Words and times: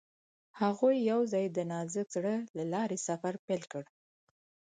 هغوی 0.61 0.95
یوځای 1.11 1.45
د 1.51 1.57
نازک 1.71 2.07
زړه 2.15 2.35
له 2.57 2.63
لارې 2.73 2.97
سفر 3.07 3.33
پیل 3.45 3.63
کړ. 3.71 3.83